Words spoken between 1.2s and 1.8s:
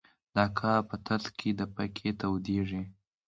کې د